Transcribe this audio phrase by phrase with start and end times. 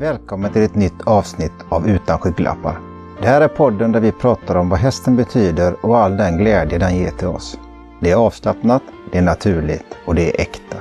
[0.00, 2.80] Välkommen till ett nytt avsnitt av Utan skygglappar.
[3.22, 6.78] Det här är podden där vi pratar om vad hästen betyder och all den glädje
[6.78, 7.58] den ger till oss.
[8.00, 8.82] Det är avslappnat,
[9.12, 10.76] det är naturligt och det är äkta.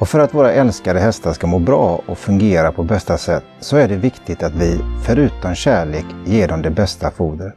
[0.00, 3.76] Och för att våra älskade hästar ska må bra och fungera på bästa sätt så
[3.76, 7.54] är det viktigt att vi, förutom kärlek, ger dem det bästa foder.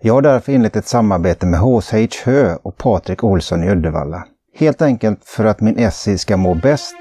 [0.00, 4.24] Jag har därför inlett ett samarbete med HSH Hö och Patrik Olsson i Uddevalla.
[4.54, 6.94] Helt enkelt för att min Essie ska må bäst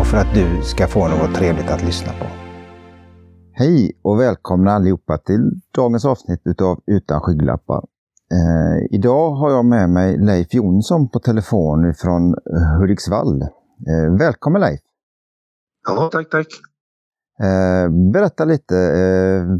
[0.00, 2.49] och för att du ska få något trevligt att lyssna på.
[3.60, 7.84] Hej och välkomna allihopa till dagens avsnitt utav Utan skygglappar.
[8.32, 12.34] Eh, idag har jag med mig Leif Jonsson på telefon från
[12.78, 13.42] Hudiksvall.
[13.42, 14.80] Eh, välkommen Leif!
[15.86, 16.46] Ja, tack, tack.
[17.40, 19.58] Eh, berätta lite eh,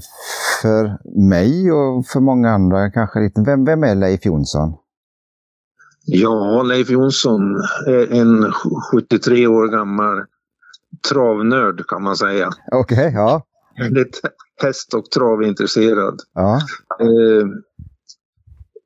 [0.63, 0.99] för
[1.29, 3.43] mig och för många andra kanske lite.
[3.47, 4.75] Vem, vem är Leif Jonsson?
[6.05, 7.43] Ja, Leif Jonsson
[7.87, 8.53] är en
[8.93, 10.25] 73 år gammal
[11.11, 12.51] travnörd kan man säga.
[12.73, 13.47] Okej, okay, ja.
[13.79, 14.21] Väldigt
[14.63, 16.21] häst och travintresserad.
[16.35, 16.61] Ja.
[17.01, 17.47] Eh,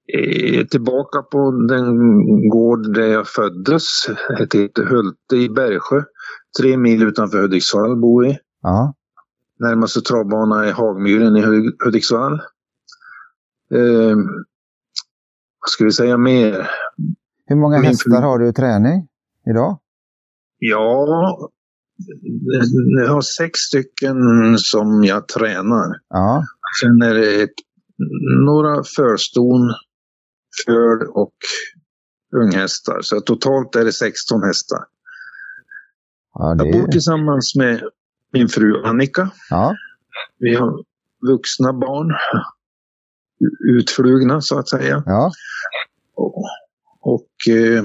[0.06, 1.96] är tillbaka på den
[2.48, 4.06] gård där jag föddes.
[4.28, 6.02] Det heter Hulte i Bergsjö.
[6.60, 8.38] Tre mil utanför Hudiksvall bor vi.
[8.62, 8.94] Ja.
[9.58, 12.32] Närmaste travbana är Hagmyren i Hudiksvall.
[13.70, 14.16] Eh,
[15.60, 16.70] vad ska vi säga mer?
[17.46, 19.08] Hur många Min hästar har du i träning
[19.50, 19.78] idag?
[20.58, 21.50] Ja,
[23.00, 24.16] jag har sex stycken
[24.58, 26.00] som jag tränar.
[26.08, 26.44] Ja.
[26.82, 27.54] Sen är det ett,
[28.44, 29.74] några förston,
[30.66, 31.34] föl och
[32.36, 32.98] unghästar.
[33.02, 34.84] Så totalt är det 16 hästar.
[36.34, 36.64] Ja, det...
[36.66, 37.82] Jag bor tillsammans med
[38.32, 39.30] min fru Annika.
[39.50, 39.74] Ja.
[40.38, 40.84] Vi har
[41.28, 42.14] vuxna barn.
[43.78, 45.02] Utflugna så att säga.
[45.06, 45.32] Ja.
[46.14, 46.44] Och,
[47.00, 47.84] och eh,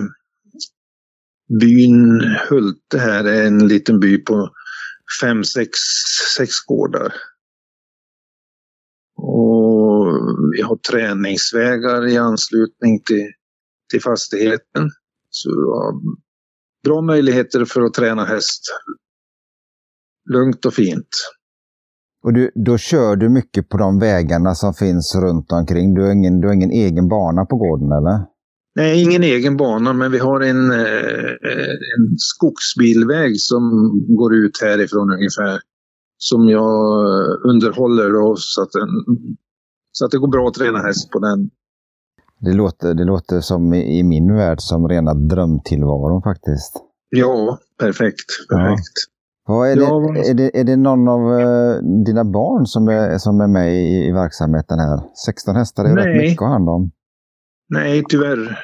[1.59, 4.49] byn Hulte här är en liten by på
[5.21, 5.69] fem, sex,
[6.37, 7.13] sex gårdar.
[9.17, 10.05] Och
[10.55, 13.27] vi har träningsvägar i anslutning till,
[13.91, 14.89] till fastigheten.
[15.29, 15.93] Så vi har
[16.83, 18.61] bra möjligheter för att träna häst.
[20.29, 21.09] Lugnt och fint.
[22.23, 25.93] Och du, då kör du mycket på de vägarna som finns runt omkring?
[25.93, 28.38] Du har ingen, du har ingen egen bana på gården eller?
[28.75, 31.31] Nej, ingen egen bana, men vi har en, eh,
[31.97, 35.59] en skogsbilväg som går ut härifrån ungefär.
[36.17, 36.71] Som jag
[37.49, 38.89] underhåller då, så, att den,
[39.91, 41.49] så att det går bra att träna häst på den.
[42.39, 46.73] Det låter, det låter som i min värld som rena drömtillvaron faktiskt.
[47.09, 48.29] Ja, perfekt.
[48.49, 48.97] perfekt.
[49.47, 49.67] Ja.
[49.67, 53.47] är, det, är, det, är det någon av uh, dina barn som är, som är
[53.47, 54.99] med i, i verksamheten här?
[55.25, 56.07] 16 hästar är Nej.
[56.07, 56.91] rätt mycket att ha hand om.
[57.69, 58.59] Nej, tyvärr.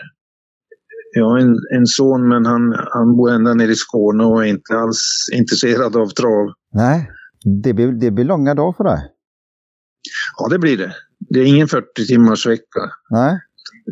[1.14, 4.50] Jag har en, en son men han, han bor ända nere i Skåne och är
[4.50, 6.54] inte alls intresserad av trav.
[6.74, 7.12] Nej,
[7.64, 9.00] det blir, det blir långa dagar för dig.
[10.38, 10.96] Ja, det blir det.
[11.20, 12.80] Det är ingen 40 timmars vecka.
[13.10, 13.40] Nej.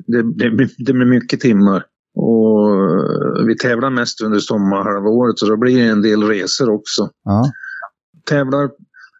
[0.07, 1.85] Det, det, det blir mycket timmar.
[2.15, 7.09] Och vi tävlar mest under sommarhalvåret så då blir det en del resor också.
[7.23, 7.51] Ja.
[8.25, 8.69] Tävlar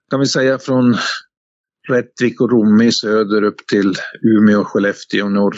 [0.10, 0.96] kan vi säga från
[1.90, 5.56] Rättvik och Romme i söder upp till Umeå och Skellefteå norr.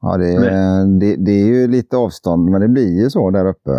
[0.00, 3.46] Ja, det är, det, det, är ju lite avstånd, men det blir ju så där
[3.46, 3.70] uppe.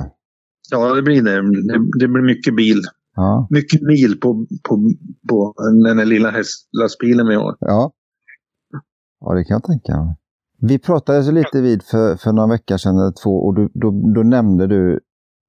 [0.71, 1.41] Ja, det blir det.
[1.41, 2.81] Det, det blir mycket bil.
[3.15, 3.47] Ja.
[3.49, 4.91] Mycket mil på, på,
[5.29, 5.53] på
[5.85, 6.33] den där lilla
[6.81, 7.57] lastbilen vi har.
[7.59, 7.91] Ja.
[9.19, 10.15] ja, det kan jag tänka mig.
[10.61, 14.11] Vi pratade så lite vid för, för några veckor sedan eller två och du, då,
[14.15, 14.99] då nämnde du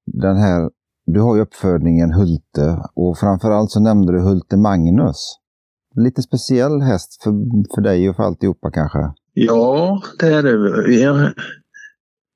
[0.07, 0.71] den här,
[1.07, 5.37] du har ju uppfödningen Hulte och framförallt så nämnde du Hulte Magnus.
[5.95, 7.31] Lite speciell häst för,
[7.75, 8.99] för dig och för alltihopa kanske?
[9.47, 10.93] Ja, det är det.
[10.93, 11.33] Jag,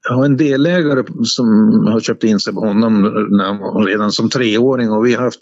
[0.08, 1.46] jag har en delägare som
[1.86, 5.40] har köpt in sig på honom när redan som treåring och vi har haft,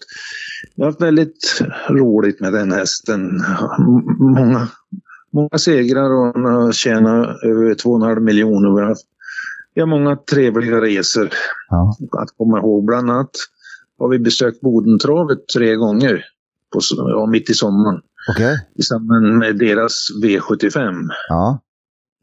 [0.75, 3.41] vi har haft väldigt roligt med den hästen.
[4.19, 4.67] Många,
[5.33, 8.75] många segrar och han har tjänat över 2,5 miljoner.
[8.75, 9.05] Vi har, haft,
[9.73, 11.29] vi har många trevliga resor
[11.69, 11.97] ja.
[12.21, 12.85] att komma ihåg.
[12.85, 13.31] Bland annat
[13.99, 16.25] har vi besökt Bodentravet tre gånger
[16.73, 18.01] på, ja, mitt i sommaren.
[18.31, 18.57] Okay.
[18.75, 20.93] I samband med deras V75.
[21.29, 21.59] Ja.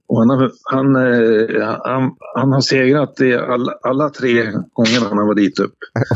[0.08, 5.19] Och han, har, han, eh, han, han har segrat i alla, alla tre gånger han
[5.19, 5.75] har varit dit upp.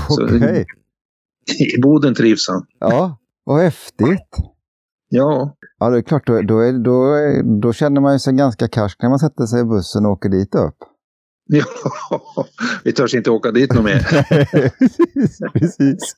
[0.23, 0.65] Okay.
[1.77, 2.67] I Boden trivs han.
[2.81, 4.29] Ja, vad häftigt.
[5.09, 5.57] Ja.
[5.79, 6.27] Ja, det är klart.
[6.27, 7.17] Då, då, då,
[7.61, 10.55] då känner man sig ganska karsk när man sätter sig i bussen och åker dit
[10.55, 10.77] upp.
[11.47, 12.47] Ja,
[12.85, 14.01] vi törs inte åka dit något mer.
[15.53, 16.17] Precis.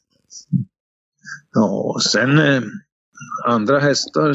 [1.55, 2.61] Ja, sen eh,
[3.47, 4.33] andra hästar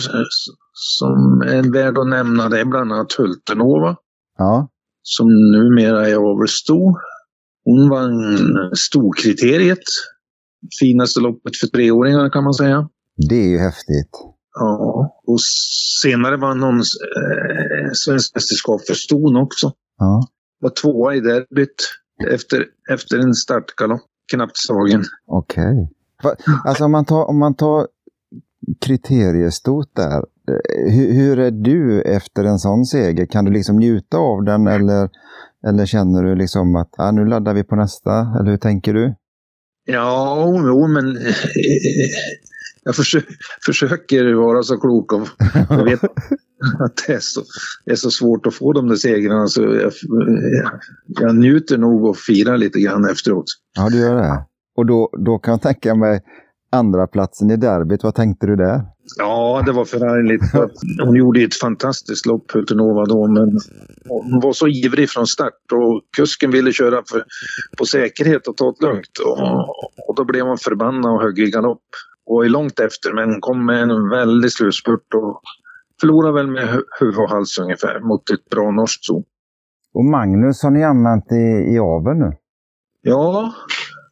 [0.74, 3.96] som är värd att nämna det är bland annat Hultenova.
[4.38, 4.70] Ja.
[5.04, 6.96] Som numera är översto.
[7.66, 8.38] Hon vann
[8.76, 9.84] storkriteriet
[10.80, 12.90] finaste loppet för treåringar kan man säga.
[13.30, 14.10] Det är ju häftigt.
[14.60, 15.42] Ja, och
[16.02, 19.72] senare vann hon eh, svensk mästerskap för ston också.
[19.98, 20.28] Ja.
[20.60, 21.76] Var tvåa i derbyt
[22.30, 24.02] efter, efter en startgalopp,
[24.34, 25.04] knappt slagen.
[25.28, 25.90] Okej.
[26.24, 26.36] Va-
[26.66, 27.88] Alltså om man tar, om man tar
[28.86, 30.18] kriteriestort där.
[30.18, 33.26] eh, Hur, hur är du efter en sån seger?
[33.26, 35.10] Kan du liksom njuta av den eller,
[35.68, 38.12] eller känner du liksom att ah, nu laddar vi på nästa?
[38.40, 39.16] Eller hur tänker du?
[39.86, 41.06] Ja, jo, men
[42.84, 43.22] jag försö
[43.66, 45.14] försöker vara så klok.
[45.14, 45.28] Och
[45.70, 47.42] jag vet att det är så,
[47.86, 49.48] det är så svårt att få de där segrarna.
[49.48, 49.92] Så jag, jag,
[51.08, 53.46] jag njuter nog och firar lite grann efteråt.
[53.78, 54.46] Ja, du gör det.
[54.78, 56.22] Och då, då kan jag tänka mig
[56.72, 58.04] andra platsen i derbyt.
[58.04, 58.82] Vad tänkte du där?
[59.18, 60.44] Ja, det var förargligt.
[61.06, 63.60] Hon gjorde ett fantastiskt lopp, Hultenova då, men
[64.08, 67.24] hon var så ivrig från start och kusken ville köra för,
[67.78, 69.18] på säkerhet och ta det lugnt.
[69.26, 69.40] Och,
[70.10, 71.84] och då blev hon förbannad och högg i galopp.
[72.26, 75.42] Och är långt efter, men kom med en väldig slutspurt och
[76.02, 79.24] förlorade väl med hu- huvud och hals ungefär mot ett bra norskt zon.
[79.94, 82.32] Och Magnus har ni använt i, i aveln nu?
[83.02, 83.54] Ja,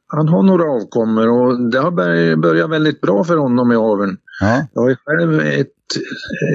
[0.09, 4.17] han har några avkommor och det har bör- börjat väldigt bra för honom i aveln.
[4.41, 4.67] Ja.
[4.73, 5.67] Jag har ju själv ett,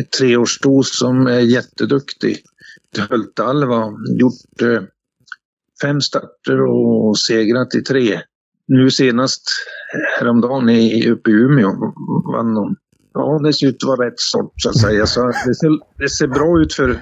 [0.00, 2.36] ett treårssto som är jätteduktig.
[3.10, 4.82] Höltalva, gjort eh,
[5.82, 8.20] fem starter och segrat i tre.
[8.66, 9.42] Nu senast
[10.20, 11.70] häromdagen i, uppe i Umeå
[12.32, 12.76] vann hon.
[13.12, 15.06] Ja, det ser ut att vara rätt sort så att säga.
[15.06, 17.00] Så det, ser, det ser bra ut för,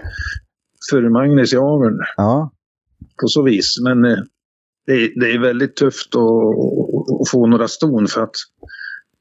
[0.91, 2.51] för Magnus i aveln ja.
[3.21, 3.81] på så vis.
[3.81, 4.19] Men eh,
[4.87, 6.23] det, är- det är väldigt tufft att,
[7.21, 8.35] att få några ston för att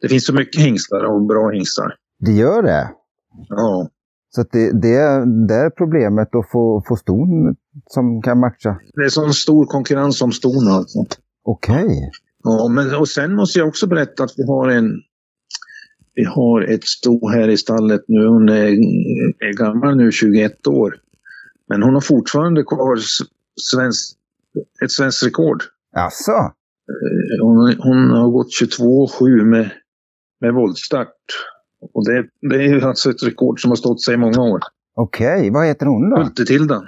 [0.02, 1.96] det finns så mycket hingstar och bra hingstar.
[2.20, 2.90] Det gör det?
[3.50, 3.90] Ja.
[4.36, 7.56] Så det, det, är, det är problemet att få, få ston
[7.86, 8.76] som kan matcha?
[8.94, 11.00] Det är sån stor konkurrens om ston alltså.
[11.44, 12.10] Okej.
[12.44, 14.92] Ja, men och sen måste jag också berätta att vi har en
[16.16, 18.28] vi har ett sto här i stallet nu.
[18.28, 18.68] Hon är,
[19.40, 20.96] är gammal nu, 21 år.
[21.70, 22.98] Men hon har fortfarande kvar
[23.62, 24.18] svensk,
[24.84, 25.64] ett svenskt rekord.
[25.96, 26.32] Alltså?
[27.42, 29.72] Hon, hon har gått 22,7 med,
[30.42, 31.08] med voltstart.
[31.94, 34.60] Och det, det är alltså ett rekord som har stått sig i många år.
[34.96, 36.18] Okej, vad heter hon då?
[36.18, 36.84] Hultetilda.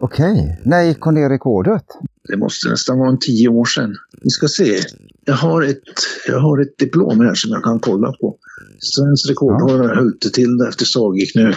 [0.00, 1.84] Okej, när gick hon ner rekordet?
[2.28, 3.94] Det måste nästan vara en tio år sedan.
[4.22, 4.78] Vi ska se.
[5.24, 5.82] Jag har ett,
[6.26, 8.36] jag har ett diplom här som jag kan kolla på.
[8.78, 11.56] Svensk rekordhållare Hultetilda efter Sageknut.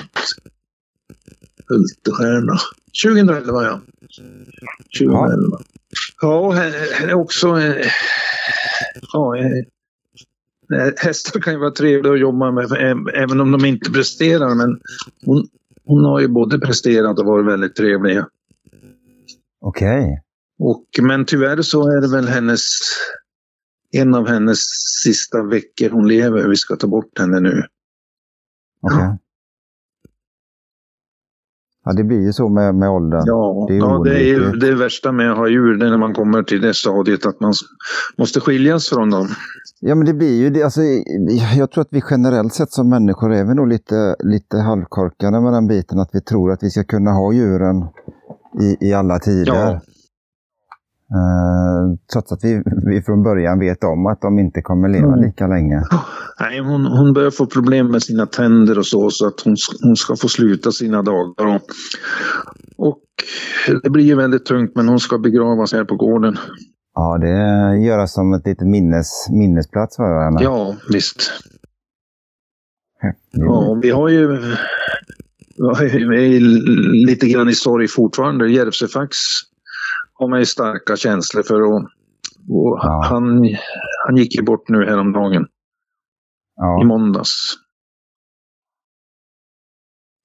[1.68, 2.58] Hultestjärna.
[3.06, 3.82] 2011 ja.
[5.00, 5.58] 2011.
[6.22, 7.48] Ja, här är också...
[7.60, 7.88] eh,
[9.14, 9.46] Ja, eh,
[10.80, 12.66] eh, hästar kan ju vara trevliga att jobba med
[13.14, 14.56] även om de inte presterar.
[14.56, 14.80] Men
[15.26, 15.48] hon,
[15.86, 18.22] hon har ju både presterat och varit väldigt trevlig.
[19.62, 20.22] Okej.
[20.60, 22.62] Och, men tyvärr så är det väl hennes,
[23.92, 24.60] en av hennes
[25.04, 26.48] sista veckor hon lever.
[26.48, 27.64] Vi ska ta bort henne nu.
[28.82, 28.98] okej.
[29.00, 29.18] Ja,
[31.92, 33.24] det blir ju så med, med åldern.
[33.26, 36.44] Ja, det är ja, det är det värsta med att ha djur, när man kommer
[36.44, 37.54] till det stadiet att man
[38.18, 39.28] måste skiljas från dem.
[39.80, 40.64] Ja, men det blir ju det.
[40.64, 40.82] Alltså,
[41.58, 45.54] jag tror att vi generellt sett som människor är vi nog lite, lite halvkorkade med
[45.54, 47.86] den biten att vi tror att vi ska kunna ha djuren
[48.62, 49.54] i, i alla tider.
[49.54, 49.82] Ja.
[51.14, 55.22] Eh, trots att vi, vi från början vet om att de inte kommer leva Mm.
[55.22, 55.84] lika länge.
[56.40, 59.96] Nej, hon, hon börjar få problem med sina tänder och så, så att hon, hon
[59.96, 61.46] ska få sluta sina dagar.
[61.56, 61.62] Och,
[62.78, 63.00] och
[63.84, 66.38] det blir ju väldigt tungt, men hon ska begravas här på gården.
[66.96, 70.44] Ja, det gör som ett litet minnes, minnesplats för henne.
[70.44, 71.32] Ja, visst.
[73.04, 73.16] Mm.
[73.32, 74.28] Ja, vi har ju
[76.10, 76.40] vi är
[77.08, 78.52] lite grann i sorg fortfarande.
[78.52, 79.18] Järvsefax
[80.14, 81.62] har man ju starka känslor för.
[81.62, 81.82] Och,
[82.50, 83.06] och Ja.
[83.10, 83.24] han,
[84.08, 85.46] han gick ju bort nu häromdagen,
[86.58, 87.30] i Ja, måndags.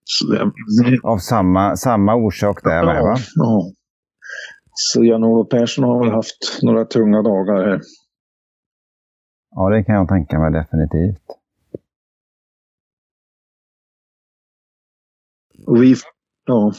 [0.05, 0.53] Så det,
[1.03, 3.17] av samma, samma orsak där med va?
[3.19, 3.73] ja, ja.
[4.73, 7.81] Så Jan-Olof Persson har väl haft några tunga dagar här.
[9.51, 11.23] Ja, det kan jag tänka mig definitivt.
[15.67, 15.97] Och vi,
[16.47, 16.73] ja.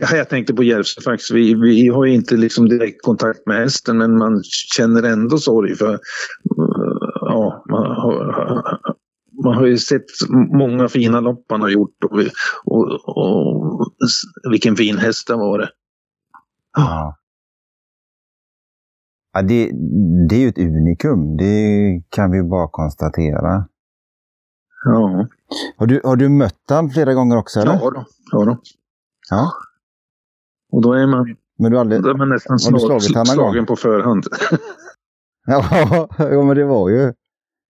[0.00, 1.30] Ja, jag tänkte på Järvsöfax.
[1.30, 4.42] Vi, vi har ju inte liksom direkt kontakt med hästen men man
[4.76, 5.98] känner ändå sorg för
[7.30, 8.80] ja, man, har,
[9.44, 10.04] man har ju sett
[10.52, 12.18] många fina lopp han har gjort och,
[12.64, 13.86] och, och
[14.50, 15.58] vilken fin häst det var.
[15.58, 15.70] det.
[16.76, 17.16] Ja.
[19.32, 19.70] Ja, det,
[20.28, 23.64] det är ju ett unikum, det kan vi bara konstatera.
[24.84, 25.26] Ja,
[25.76, 27.60] Har du, har du mött han flera gånger också?
[27.60, 27.72] Eller?
[27.72, 28.58] ja, då, ja då.
[29.30, 29.52] Ja.
[30.72, 32.02] Och då är man, Men du aldrig...
[32.02, 33.26] då är man nästan slag, slagit gång?
[33.26, 34.24] slagen på förhand.
[35.46, 37.12] Ja, men det var ju,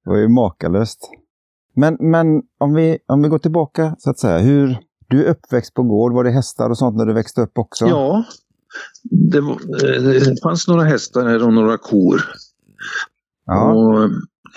[0.05, 1.11] det var ju makalöst.
[1.75, 4.39] Men, men om, vi, om vi går tillbaka så att säga.
[4.39, 4.79] Hur,
[5.09, 6.13] du är uppväxt på gård.
[6.13, 7.87] Var det hästar och sånt när du växte upp också?
[7.87, 8.25] Ja,
[9.03, 12.21] det, var, eh, det fanns några hästar och några kor.
[13.47, 13.73] Ja.
[13.73, 14.03] Och,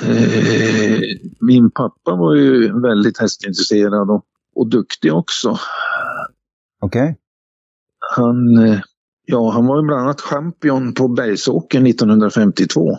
[0.07, 1.00] eh,
[1.41, 5.57] min pappa var ju väldigt hästintresserad och, och duktig också.
[6.81, 7.17] Okej.
[8.15, 8.79] Han, eh,
[9.25, 12.97] ja, han var ju bland annat champion på Bergsåker 1952.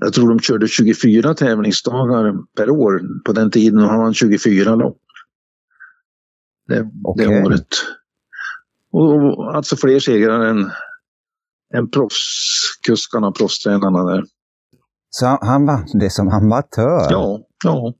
[0.00, 4.74] Jag tror de körde 24 tävlingsdagar per år på den tiden och han vann 24
[4.74, 4.98] lopp.
[6.68, 7.26] Det, Okej.
[7.26, 7.66] det året.
[8.92, 10.70] Och, och alltså fler segrar än,
[11.74, 14.24] än proffskuskarna proffstränarna där.
[15.10, 17.06] Så han, han vann det som amatör?
[17.10, 17.94] Ja, ja,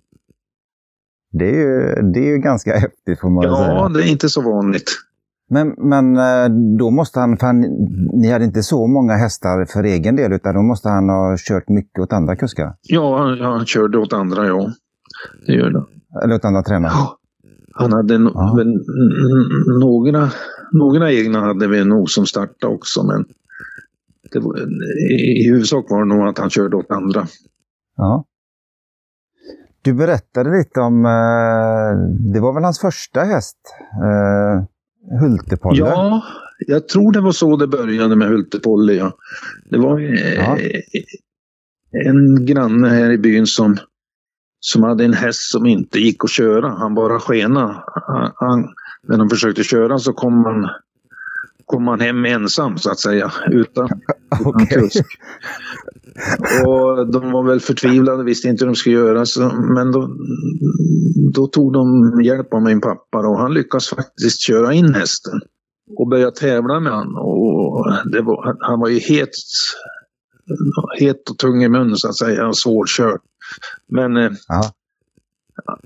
[1.32, 3.88] Det är ju, det är ju ganska häftigt får man ja, säga.
[3.88, 4.90] det är inte så vanligt.
[5.50, 7.60] Men, men eh, då måste han, för han,
[8.12, 11.68] ni hade inte så många hästar för egen del utan då måste han ha kört
[11.68, 12.74] mycket åt andra kuskar?
[12.82, 14.72] Ja, han, han körde åt andra, ja.
[15.46, 15.84] Det gör det.
[16.24, 16.92] Eller åt andra tränare?
[16.94, 17.18] Ja.
[17.74, 18.54] Han hade no Ja.
[18.56, 18.84] väl,
[19.80, 20.30] några,
[20.72, 23.24] några egna hade vi nog som startade också, men
[24.42, 24.58] var,
[25.10, 27.26] i, i huvudsak var det nog att han körde åt andra.
[27.96, 28.24] Ja.
[29.82, 33.58] Du berättade lite om, eh, det var väl hans första häst,
[35.20, 35.78] Hultepolle?
[35.78, 36.22] Ja,
[36.66, 38.92] jag tror det var så det började med Hultepolle.
[38.92, 39.12] Ja.
[39.70, 40.58] Det var eh, Ja.
[42.06, 43.76] en granne här i byn som,
[44.60, 46.68] som hade en häst som inte gick att köra.
[46.68, 47.84] Han bara skena.
[48.06, 48.68] Han, han,
[49.08, 50.68] när de försökte köra så kom man,
[51.64, 53.32] kom man hem ensam så att säga.
[53.50, 53.98] Utan, utan
[54.44, 54.66] Okej.
[54.66, 55.04] kusk.
[56.66, 59.26] Och de var väl förtvivlade, visste inte hur de skulle göra.
[59.26, 59.40] Så,
[59.74, 60.16] men då,
[61.34, 65.40] då tog de hjälp av min pappa och han lyckades faktiskt köra in hästen.
[65.96, 67.16] Och börja tävla med han.
[67.16, 67.86] Och
[68.24, 69.28] var, han- var ju het,
[70.98, 73.20] het och tung i munnen så att säga och svårkörd.
[73.88, 74.30] Men eh,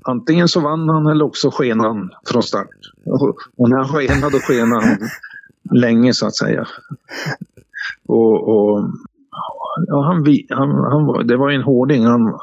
[0.03, 2.69] antingen så vann han eller också sken han från start.
[3.07, 4.99] Och, och när han skenade, då skenade han
[5.75, 6.67] länge så att säga.
[8.09, 8.91] Och, och
[9.87, 10.17] ja, han,
[10.51, 12.05] han, han var, det var ju en hårding.
[12.05, 12.39] Han,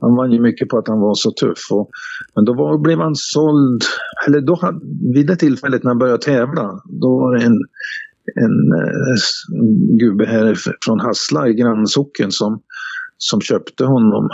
[0.00, 1.58] han vann ju mycket på att han var så tuff.
[1.70, 1.90] Och,
[2.34, 3.82] men då var, blev han såld,
[4.26, 4.80] eller då, hade-
[5.14, 7.52] vid det tillfället när han började tävla, då var det en,
[8.44, 8.54] en
[9.14, 12.60] en gubbe här från Hassla i grannsocken som,
[13.18, 14.28] som köpte honom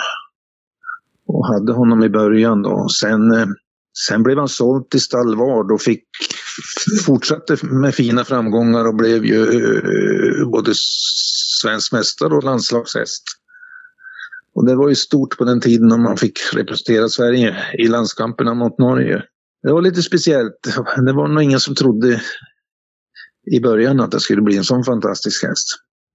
[1.27, 2.63] och hade honom i början.
[2.63, 2.89] Då.
[3.01, 3.47] Sen, eh,
[4.09, 6.05] sen blev han såld till Stallvard och fick
[7.07, 10.73] fortsatte med fina framgångar och blev ju eh, både
[11.61, 13.23] svensk mästare och landslagshäst.
[14.55, 18.55] Och det var ju stort på den tiden när man fick representera Sverige i landskamperna
[18.55, 19.23] mot Norge.
[19.63, 20.55] Det var lite speciellt.
[21.07, 22.21] Det var nog ingen som trodde
[23.57, 25.67] i början att det skulle bli en sån fantastisk häst.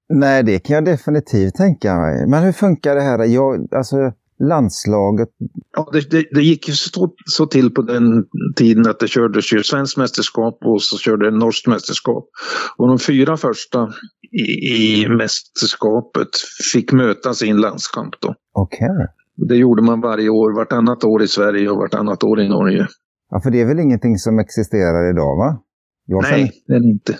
[0.09, 2.27] Nej, det kan jag definitivt tänka mig.
[2.27, 3.25] Men hur funkar det här?
[3.25, 3.95] Jag, alltså,
[4.39, 5.29] landslaget,
[5.75, 8.25] Ja, det, det, det gick ju så, så till på den
[8.55, 12.29] tiden att det kördes ju svenskt mästerskap och så körde det norskt mästerskap.
[12.77, 13.93] Och de fyra första
[14.31, 16.29] i, i mästerskapet
[16.73, 18.35] fick mötas i en landskamp då.
[18.53, 18.89] okej.
[19.37, 22.87] Det gjorde man varje år, vartannat år i Sverige och vartannat år i Norge.
[23.29, 25.61] Ja, för det är väl ingenting som existerar idag, va?
[26.05, 27.17] Jag Nej, det är det inte.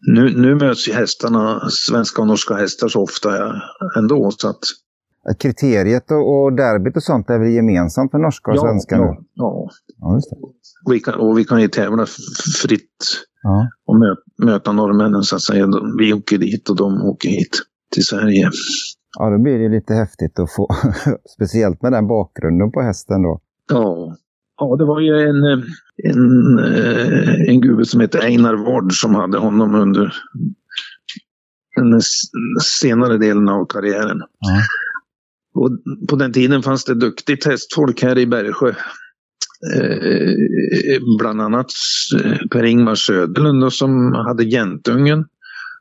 [0.00, 3.28] Nu, nu möts ju hästarna, svenska och norska hästar så ofta
[3.96, 4.30] ändå.
[4.30, 4.58] Så att,
[5.38, 9.16] Kriteriet och, och derbyt och sånt är väl gemensamt för norska och svenska nu?
[9.34, 10.20] ja, ja.
[10.90, 12.06] Vi kan, och vi kan ju tävla
[12.62, 13.68] fritt Ja.
[13.86, 15.68] och mö, möta norrmännen så att säga.
[15.98, 17.62] Vi åker dit och de åker hit
[17.94, 18.50] till Sverige.
[19.18, 20.68] ja, då blir det lite häftigt att få,
[21.34, 23.40] speciellt med den bakgrunden på hästen då.
[23.70, 24.16] Ja,
[24.60, 25.44] ja det var ju en,
[26.04, 30.14] en, eh, en gubbe som heter Einar Ward som hade honom under
[31.76, 32.00] den
[32.62, 34.18] senare delen av karriären.
[34.38, 34.60] Ja.
[35.54, 35.70] Och
[36.08, 38.72] på den tiden fanns det duktigt hästfolk här i Bergsjö.
[39.74, 41.66] Eh, eh, bland annat
[42.24, 45.24] eh, Per-Ingvar Söderlund som hade Jäntungen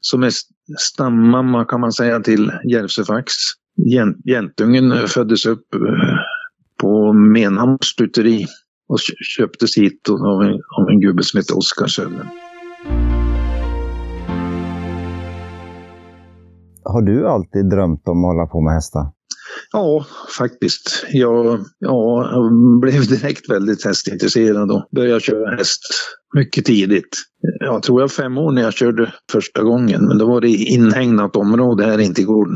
[0.02, 0.32] som är
[0.78, 3.34] stammamma kan man säga till Järvsöfax.
[4.26, 5.68] Jäntungen föddes upp
[6.82, 8.46] på Menhamns stuteri
[8.90, 8.98] och
[9.38, 12.30] köptes hit av en, av en gubbe som hette Oskar Söderlund.
[16.84, 19.12] Har du alltid drömt om att hålla på med hästar?
[19.72, 20.06] Ja,
[20.38, 21.06] faktiskt.
[21.10, 25.82] Jag, ja, jag blev direkt väldigt hästintresserad och började köra häst
[26.36, 27.18] mycket tidigt.
[27.60, 30.50] Jag tror jag var fem år när jag körde första gången, men då var det
[30.50, 32.56] inhägnat område här inte i gården.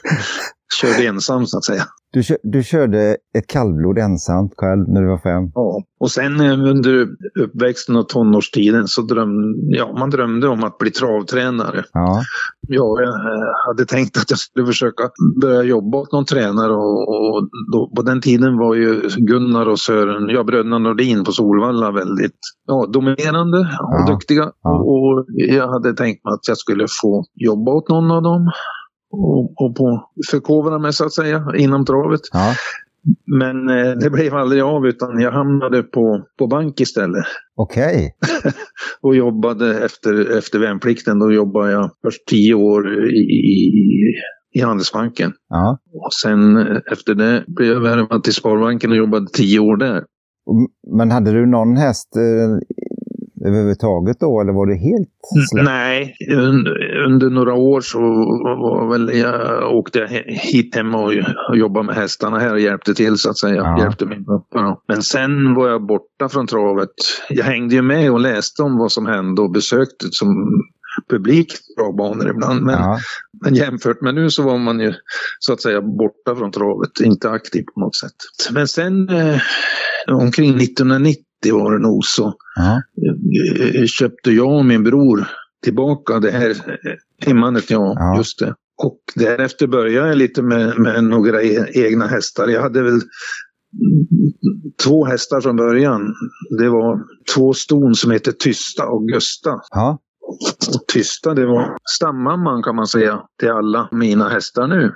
[0.80, 1.84] körde ensam så att säga.
[2.12, 5.50] Du, du körde ett kallblod ensamt själv när du var fem?
[5.54, 7.08] Ja, och sen eh, under
[7.40, 11.84] uppväxten och tonårstiden så drömde ja, man drömde om att bli travtränare.
[11.92, 12.22] Ja.
[12.68, 15.02] Ja, jag eh, hade tänkt att jag skulle försöka
[15.40, 19.80] börja jobba åt någon tränare och, och då, på den tiden var ju Gunnar och
[19.80, 24.12] Sören, ja bröderna Nordin på Solvalla väldigt ja, dominerande och Ja.
[24.12, 24.50] duktiga.
[24.62, 24.78] Ja.
[24.80, 28.50] Och jag hade tänkt mig att jag skulle få jobba åt någon av dem
[29.12, 32.20] och, och på, förkovra mig så att säga inom travet.
[32.32, 32.54] ja.
[33.26, 37.24] Men eh, det blev aldrig av utan jag hamnade på, på bank istället
[37.56, 38.16] Okej.
[39.00, 41.18] och jobbade efter, efter värnplikten.
[41.18, 43.72] Då jobbade jag först tio år i, i,
[44.54, 45.32] i Handelsbanken.
[45.48, 45.78] Ja.
[45.92, 50.04] Och sen eh, efter det blev jag värvad till Sparbanken och jobbade tio år där.
[50.96, 52.58] Men hade du någon häst eh,
[53.46, 55.08] överhuvudtaget då eller var du helt
[55.50, 55.64] släppt?
[55.64, 57.98] Nej, under, under några år så
[58.64, 61.12] var väl jag, åkte jag hit hem och,
[61.50, 63.54] och jobbade med hästarna här och hjälpte till så att säga.
[63.54, 63.78] Ja.
[63.82, 64.80] Hjälpte min pappa.
[64.88, 66.90] Men sen var jag borta från travet.
[67.28, 70.28] Jag hängde ju med och läste om vad som hände och besökte som
[71.10, 72.62] publik travbanor ibland.
[72.62, 72.98] Men, Ja.
[73.44, 74.92] men jämfört med nu så var man ju
[75.38, 78.12] så att säga borta från travet, inte aktiv på något sätt.
[78.52, 79.36] Men sen eh,
[80.08, 82.82] omkring 1990 var det nog så Ja.
[83.74, 85.28] eh, köpte jag och min bror
[85.64, 88.16] tillbaka det här eh, hemmanet, ja, Ja.
[88.16, 88.54] just det.
[88.82, 92.48] Och därefter började jag lite med, med några e- egna hästar.
[92.48, 93.00] Jag hade väl
[94.84, 96.14] två hästar från början.
[96.58, 97.00] Det var
[97.34, 99.50] två ston som hette Tysta och Gusta.
[99.70, 99.98] Ja.
[100.74, 104.92] Och Tysta, det var stammamman kan man säga till alla mina hästar nu.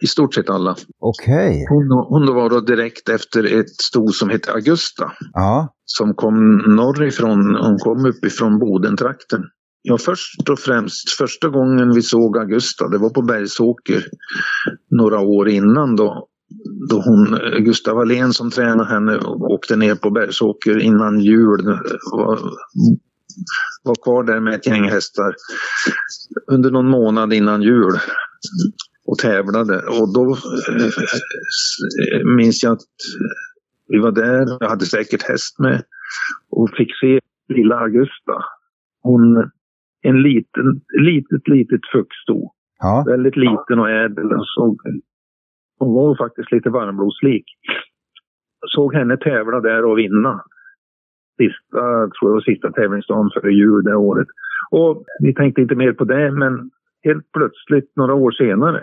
[0.00, 0.76] I stort sett alla.
[1.00, 1.66] Okej.
[1.68, 5.74] Hon, hon var då direkt efter ett sto som hette Augusta Ja.
[5.84, 9.42] som kom norrifrån, hon kom uppifrån Bodentrakten.
[9.82, 14.04] Ja, först och främst, första gången vi såg Augusta, det var på Bergsåker
[14.90, 16.28] några år innan då.
[16.90, 21.64] Då hon, Gustav Wallén som tränade henne, åkte ner på Bergsåker innan jul.
[22.12, 22.38] Var,
[23.82, 25.34] var kvar där med ett gäng hästar
[26.46, 27.94] under någon månad innan jul
[29.06, 29.78] och tävlade.
[29.78, 30.36] Och då
[32.12, 32.80] eh, minns jag att
[33.88, 35.82] vi var där, jag hade säkert häst med
[36.50, 38.44] och fick se lilla Augusta.
[39.02, 39.50] Hon,
[40.02, 42.52] en liten, litet, litet fuktsto.
[42.78, 43.04] Ja.
[43.06, 44.28] Väldigt liten och ädel.
[44.56, 44.80] Såg,
[45.78, 47.44] hon var faktiskt lite varmblodslik.
[48.66, 50.44] Såg henne tävla där och vinna.
[51.38, 51.80] Sista,
[52.14, 54.28] tror jag, sista tävlingsdagen före jul det året.
[54.70, 56.70] Och vi tänkte inte mer på det, men
[57.04, 58.80] helt plötsligt några år senare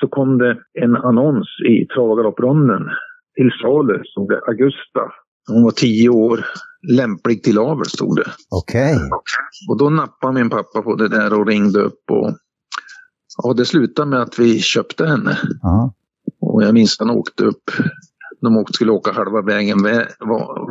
[0.00, 2.82] så kom det en annons i Travagalopprunden
[3.36, 5.00] till salu, stod det Augusta.
[5.48, 6.40] Hon var tio år,
[6.96, 8.30] lämplig till avel, stod det.
[8.50, 8.96] Okej.
[9.70, 12.30] Och då nappade min pappa på det där och ringde upp och
[13.42, 15.38] ja, det slutade med att vi köpte henne.
[15.62, 15.94] Ja.
[16.40, 17.70] Och jag minns att han åkte upp,
[18.40, 19.82] de skulle åka halva vägen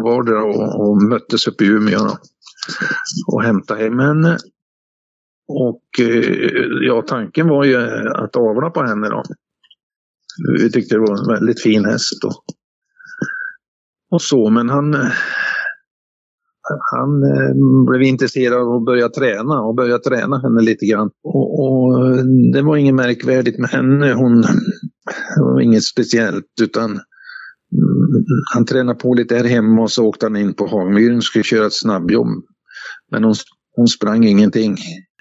[0.04, 2.18] vardera och, och möttes uppe i Umeå då,
[3.28, 4.38] och hämtade hem henne.
[5.48, 7.78] Och eh, ja, tanken var ju
[8.16, 9.24] att avla på henne då.
[10.58, 12.32] Vi tyckte det var en väldigt fin häst då.
[14.12, 14.94] Och så, men han,
[16.92, 17.54] han eh,
[17.90, 21.10] blev intresserad av att börja träna och börja träna henne lite grann.
[21.24, 21.94] Och, och
[22.54, 24.14] det var inget märkvärdigt med henne.
[24.14, 24.42] Hon
[25.36, 27.00] det var inget speciellt utan
[28.54, 31.44] han tränade på lite här hemma och så åkte han in på Hagmyren och skulle
[31.44, 32.28] köra ett snabbjobb.
[33.12, 33.36] Men hon,
[33.76, 34.78] hon sprang ingenting.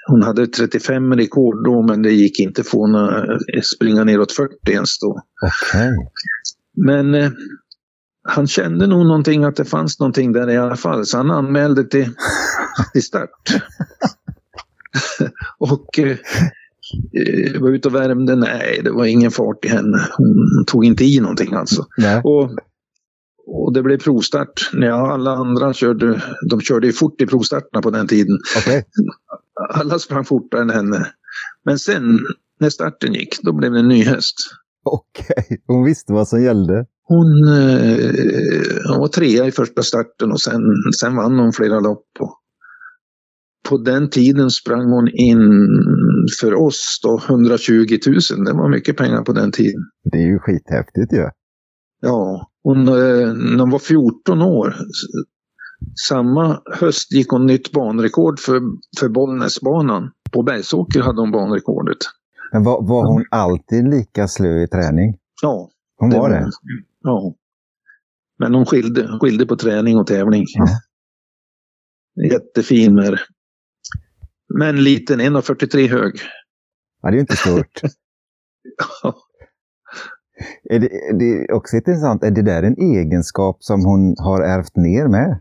[0.08, 3.38] Hon hade 35 rekord då men det gick inte att få några,
[3.76, 5.22] springa neråt 40 ens då.
[5.42, 5.96] Okej.
[6.86, 7.30] Men eh,
[8.28, 11.84] han kände nog någonting att det fanns någonting där i alla fall så han anmälde
[11.84, 12.08] till,
[12.92, 13.30] till start.
[15.58, 16.16] och eh,
[17.12, 18.36] eh, var ute och värmde.
[18.36, 19.98] Nej, det var ingen fart i henne.
[20.16, 21.86] Hon tog inte i någonting alltså.
[21.98, 22.20] Nej.
[22.24, 22.50] Och,
[23.46, 24.70] och det blev provstart.
[24.72, 28.38] Ja, alla andra körde, de körde ju fort i provstarterna på den tiden.
[28.56, 28.84] Okej.
[29.70, 31.06] Alla sprang fortare än henne.
[31.64, 32.18] Men sen
[32.60, 34.36] när starten gick, då blev det en ny häst.
[34.84, 35.62] Okej.
[35.66, 36.86] Hon visste vad som gällde.
[37.08, 38.10] Hon, eh,
[38.88, 40.62] hon var trea i första starten och sen,
[41.00, 42.06] sen vann hon flera lopp.
[43.68, 45.38] På den tiden sprang hon in
[46.40, 48.44] för oss då 120 000.
[48.44, 49.80] Det var mycket pengar på den tiden.
[50.12, 51.30] Det är ju skithäftigt ju.
[52.00, 54.76] Ja, hon, eh, när hon var 14 år.
[56.08, 58.60] Samma höst gick hon nytt banrekord för,
[59.00, 60.10] för Bollnäsbanan.
[60.30, 61.98] På Bergsåker hade hon banrekordet.
[62.52, 65.16] Men var, var hon alltid lika slö i träning?
[65.42, 66.50] Ja, Hon var det?
[67.02, 67.34] Ja.
[68.38, 70.44] Men hon skilde, skilde på träning och tävling.
[70.54, 70.66] Ja.
[72.30, 73.18] Jättefin med.
[74.54, 76.12] Men liten, 1,43 hög.
[77.02, 77.80] Ja, det är ju inte stort.
[80.70, 84.76] Är det, det är också intressant, är det där en egenskap som hon har ärvt
[84.76, 85.40] ner med?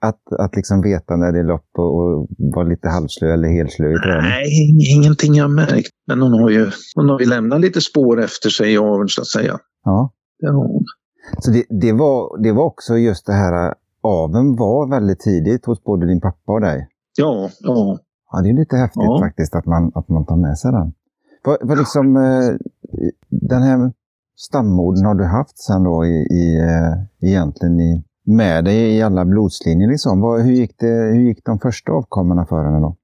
[0.00, 3.90] Att, att liksom veta när det är lopp och, och vara lite halvslö eller helslö
[3.90, 4.30] i träning?
[4.30, 4.46] Nej,
[4.96, 5.90] ingenting jag märkt.
[6.06, 9.20] Men hon har ju, hon har ju lämnat lite spår efter sig i aveln så
[9.20, 9.58] att säga.
[9.84, 10.12] Ja.
[10.40, 10.84] Det har hon.
[11.38, 15.84] Så det, det, var, det var också just det här, aveln var väldigt tidigt hos
[15.84, 16.88] både din pappa och dig?
[17.16, 17.98] Ja, ja.
[18.32, 19.20] Ja, det är lite häftigt Ja.
[19.20, 20.92] faktiskt att man, att man tar med sig den.
[21.44, 22.56] Vad, vad liksom, eh,
[23.30, 23.92] den här
[24.36, 29.24] stammorden har du haft sen då i, i, eh, egentligen i, med dig i alla
[29.24, 30.20] blodslinjer liksom.
[30.20, 32.96] Vad, hur, gick det, hur gick de första avkommorna för henne då?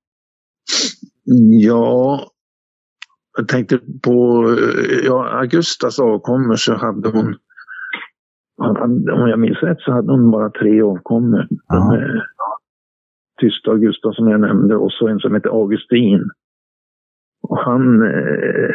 [1.61, 2.21] Ja,
[3.39, 4.45] jag tänkte på
[5.05, 7.35] ja, Augustas avkommor så hade hon,
[9.23, 11.49] om jag minns rätt så hade hon bara tre avkommor.
[11.69, 11.99] Ja.
[13.41, 16.31] Tysta Augusta som jag nämnde och så en som heter Augustin.
[17.43, 18.75] Och han, eh,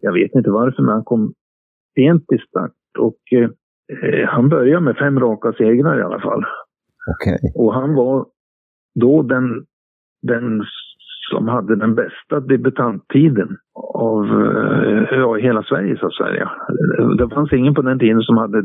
[0.00, 1.32] jag vet inte varför, men han kom
[1.94, 6.44] sent till start och eh, han började med fem raka segrar i alla fall.
[7.14, 7.52] Okej.
[7.54, 8.26] Och han var
[9.00, 9.64] då den,
[10.22, 10.62] den
[11.30, 13.56] som hade den bästa debutanttiden
[13.94, 16.50] av eh, ja, hela Sverige så att säga.
[17.18, 18.62] Det fanns ingen på den tiden som hade,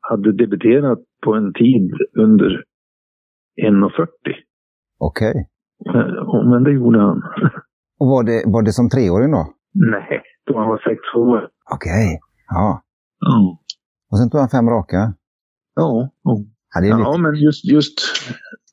[0.00, 2.64] hade debuterat på en tid under
[3.62, 4.06] 1,40.
[4.98, 5.48] Okej.
[5.94, 7.22] Eh, Men det gjorde han.
[7.98, 9.46] Och var det, var det som treåring då?
[9.74, 11.48] Nej, då han var sex år.
[11.74, 12.20] Okej.
[12.48, 12.82] Ja.
[13.20, 13.58] Ja.
[14.10, 14.96] Och sen tog han fem raka?
[15.74, 16.38] Ja, ja.
[16.74, 17.20] Ja, är ja lite...
[17.22, 17.94] men just, just,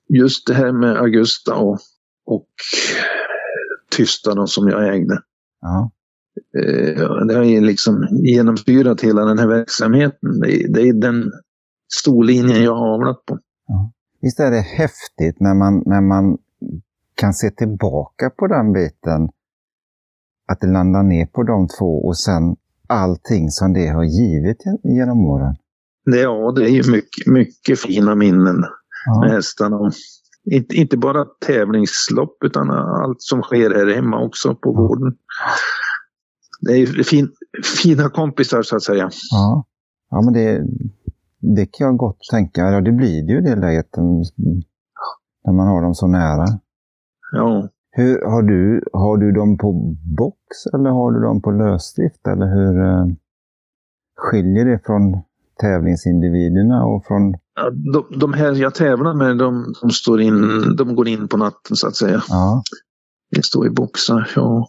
[0.09, 1.77] just det här med Augusta och,
[2.25, 2.47] och
[3.97, 5.19] Tysta då, som jag ägde.
[5.61, 5.91] Ja.
[6.57, 10.39] Eh, det har liksom genomsyrat hela den här verksamheten.
[10.41, 11.31] Det är, det är den
[11.93, 13.39] storlinjen jag har avlat på.
[14.25, 16.37] Visst är det häftigt när man, när man
[17.15, 19.29] kan se tillbaka på den biten,
[20.51, 22.55] att det landar ner på de två och sen
[22.87, 25.55] allting som det har givit gen- genom åren.
[26.03, 28.69] Ja, det är ju mycket, mycket fina minnen med
[29.05, 29.27] Ja.
[29.31, 29.77] hästarna.
[29.77, 29.91] Och
[30.51, 35.15] Inte, inte bara tävlingslopp utan allt som sker här hemma också på gården.
[36.61, 37.29] Det är fin,
[37.83, 39.09] fina kompisar så att säga.
[39.31, 39.65] Ja,
[40.09, 40.63] ja men det,
[41.55, 42.61] det kan jag gott tänka.
[42.61, 43.97] Ja, det blir det ju i det läget
[45.45, 46.45] när man har dem så nära.
[47.31, 47.69] Ja.
[47.91, 52.27] Hur, har, du, har du dem på box eller har du dem på lösdrift?
[52.27, 53.05] Eller hur eh,
[54.15, 55.21] skiljer det från
[55.61, 57.33] tävlingsindividerna och från...
[57.55, 60.41] Ja, De, de här jag tävlar med, de, de, står in,
[60.77, 62.21] de går in på natten så att säga.
[62.29, 62.63] Ja,
[63.35, 64.67] Det står i boxar, ja.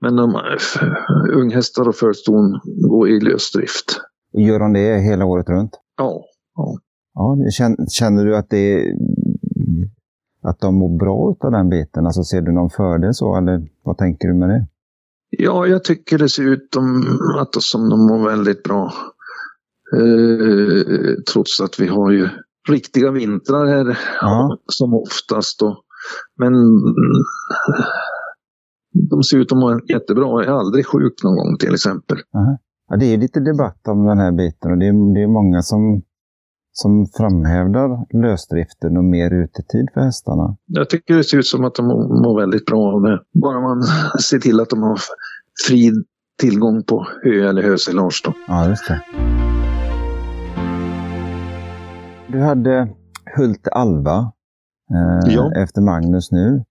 [0.00, 4.00] Men de, äh, unghästar och förston går i lösdrift.
[4.32, 5.70] Och gör de det hela året runt?
[5.96, 6.24] Ja,
[6.56, 6.78] ja.
[7.14, 7.36] Ja,
[7.90, 8.84] känner, du att det
[10.42, 12.06] att de mår bra av den biten?
[12.06, 14.66] Alltså ser du någon fördel så eller vad tänker du med det?
[15.38, 17.02] ja, jag tycker det ser ut som
[17.40, 18.92] att som de mår väldigt bra.
[19.96, 22.28] Eh, trots att vi har ju
[22.68, 24.58] riktiga vintrar här Ja.
[24.66, 25.60] som oftast.
[25.60, 25.82] Då.
[26.38, 26.52] Men
[29.10, 30.24] de ser ut att må jättebra.
[30.24, 32.18] Jag är aldrig sjuk någon gång till exempel.
[32.88, 35.62] Ja, det är lite debatt om den här biten och det är, det är många
[35.62, 36.02] som,
[36.72, 40.56] som framhävdar lösdriften och mer utetid för hästarna.
[40.66, 43.20] Jag tycker det ser ut som att de mår, väldigt bra av det.
[43.42, 43.82] Bara man
[44.22, 44.98] ser till att de har
[45.68, 45.90] fri
[46.40, 48.22] tillgång på hö eller hösilage.
[48.48, 49.00] Ja, just det.
[52.28, 52.88] Du hade
[53.36, 54.32] Hult Alva
[54.94, 55.52] eh, Ja.
[55.56, 56.64] efter Magnus nu.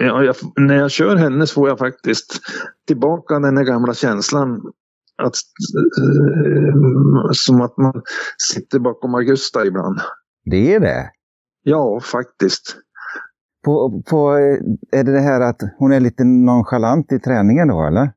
[0.00, 2.40] Ja, jag, när jag kör henne så får jag faktiskt
[2.86, 4.62] tillbaka den här gamla känslan
[5.22, 5.34] att,
[5.78, 8.02] eh, som att man
[8.52, 10.00] sitter bakom Augusta ibland.
[10.44, 11.10] Det är det.
[11.62, 12.76] Ja, faktiskt.
[13.64, 17.86] På, på, eh, är det det här att hon är lite nonchalant i träningen då,
[17.86, 18.12] eller?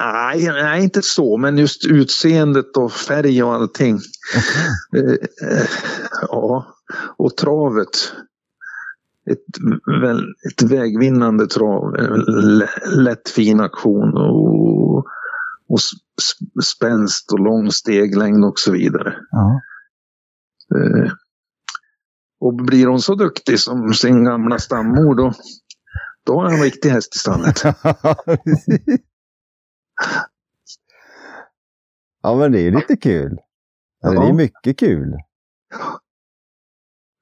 [0.00, 3.98] Nej, nej, inte så, men just utseendet och färg och allting.
[4.96, 5.12] Eh,
[5.50, 5.66] eh,
[6.28, 6.66] ja,
[7.16, 8.12] och travet.
[9.30, 9.38] Ett,
[10.02, 11.96] väl, ett vägvinnande trav.
[12.96, 15.06] Lätt fin aktion och,
[15.72, 15.78] och
[16.64, 19.14] spänst och lång steglängd och så vidare.
[19.30, 19.60] Ja.
[20.76, 21.12] Eh,
[22.40, 25.32] och blir hon så duktig som sin gamla stammor då,
[26.26, 27.62] då har jag en riktig häst i stallet.
[32.22, 33.38] ja, men det är lite kul.
[34.04, 34.34] Eller, Det är Ja.
[34.34, 35.16] mycket kul.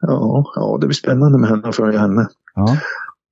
[0.01, 2.29] Ja, ja, det blir spännande med henne att följa henne.
[2.55, 2.77] Ja.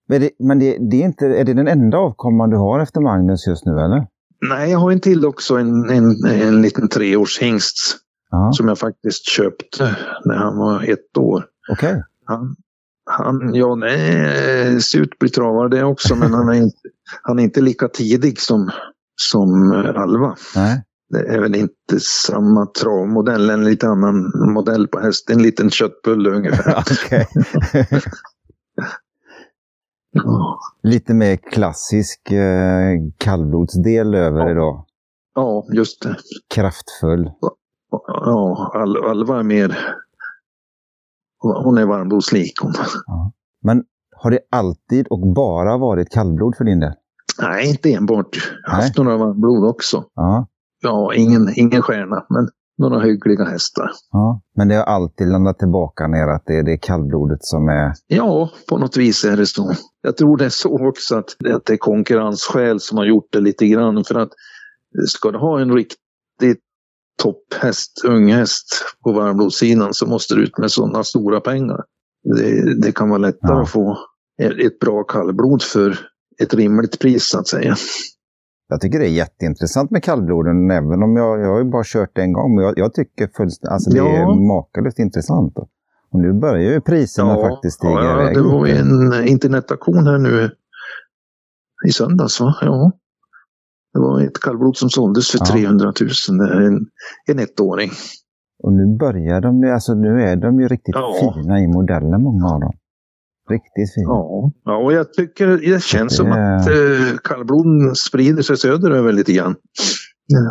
[0.07, 3.01] Men, det, men det, det är, inte, är det den enda avkomman du har efter
[3.01, 4.07] Magnus just nu, eller?
[4.41, 7.99] Nej, jag har en till också, en, en, en liten treårshingst
[8.31, 11.45] Ja, som jag faktiskt köpte när han var ett år.
[11.73, 12.03] okej.
[12.25, 12.57] Han,
[13.11, 13.75] han ja,
[14.95, 16.79] ut att bli travare det också, men han är inte,
[17.23, 18.71] han är inte lika tidig som,
[19.17, 20.37] som Alva.
[20.55, 20.85] Nej.
[21.11, 25.31] Det är väl inte samma travmodell, en lite annan modell på häst.
[25.31, 26.75] En liten köttbulle ungefär.
[30.11, 30.59] Ja.
[30.83, 34.51] Lite mer klassisk eh, kallblodsdel över Ja.
[34.51, 34.85] idag.
[35.35, 36.17] ja, just det.
[36.55, 37.31] Kraftfull.
[38.07, 39.79] Ja, Al- Alva är mer...
[41.41, 42.73] Hon är varmblodslik hon.
[43.63, 43.85] Men
[44.17, 46.93] har det alltid och bara varit kallblod för din del?
[47.43, 48.37] Nej, inte enbart.
[48.67, 50.05] Jag har haft några varmblod också.
[50.15, 50.47] Ja.
[50.81, 53.91] Ja, ingen, ingen stjärna, men några hyggliga hästar.
[54.13, 54.41] ja.
[54.57, 57.93] Men det har alltid landat tillbaka ner att det är det kallblodet som är...
[58.07, 59.73] Ja, på något vis är det så.
[60.03, 63.29] Jag tror det är så också att det, att det är konkurrensskäl som har gjort
[63.33, 64.05] det lite grann.
[64.05, 64.31] För att
[65.09, 65.99] ska du ha en riktig
[67.23, 68.67] topphäst, unghäst
[69.05, 71.85] på varmblodssidan så måste du ut med sådana stora pengar.
[72.37, 73.63] Det, det kan vara lättare Ja.
[73.63, 73.99] att få
[74.43, 75.99] ett, ett bra kallblod för
[76.43, 77.77] ett rimligt pris så att säga.
[78.69, 82.23] Jag tycker det är jätteintressant med kallbloden, även om jag, jag har bara kört det
[82.23, 82.55] en gång.
[82.55, 84.07] Men jag, jag tycker fullständigt, alltså det Ja.
[84.33, 85.59] är makalöst intressant.
[86.11, 88.37] Och nu börjar ju priserna faktiskt stiga ja, iväg.
[88.37, 90.51] det var ju en internetaktion här nu
[91.89, 92.55] i söndags va?
[92.61, 92.93] Ja.
[93.93, 95.47] Det var ett kallblod som såldes för Ja.
[95.47, 95.93] 300
[96.29, 96.39] 000.
[96.39, 96.87] Det är En,
[97.27, 97.91] en ettåring.
[98.63, 101.33] Och nu börjar de ju, alltså nu är de ju riktigt Ja.
[101.35, 102.73] fina i modellen, många av dem.
[103.49, 104.09] Riktigt fina.
[104.09, 104.51] Ja.
[104.65, 109.55] ja, och jag tycker det känns som att eh, kallbloden sprider sig söderöver lite grann.
[110.27, 110.51] Ja,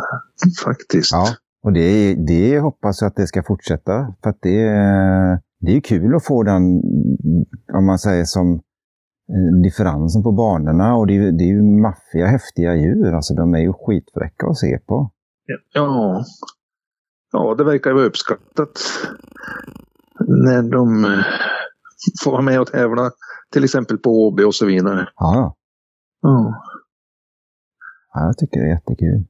[0.64, 1.12] faktiskt.
[1.12, 1.26] Ja,
[1.62, 4.14] och det, det hoppas jag att det ska fortsätta.
[4.22, 6.62] För att det, är- det är ju kul att få den,
[7.78, 10.96] om man säger som eh, differensen på banorna.
[10.96, 13.12] Och det är, ju- det är ju maffiga, häftiga djur.
[13.14, 15.10] Alltså de är ju skitfräcka att se på.
[15.74, 16.24] Ja.
[17.32, 18.70] ja, det verkar vara uppskattat
[20.20, 21.04] när de
[22.24, 23.10] får vara med och tävla.
[23.52, 25.08] Till exempel på Åby och så vidare.
[25.16, 25.54] Ja, ja.
[26.22, 26.54] Ja.
[28.14, 29.24] Ja, jag tycker det är jättekul.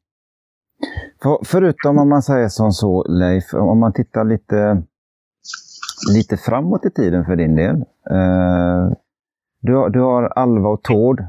[1.23, 4.83] För, förutom om man säger som så, Leif, om man tittar lite,
[6.15, 7.75] lite framåt i tiden för din del.
[8.11, 8.93] Eh,
[9.61, 11.23] du, du har Alva och Tord.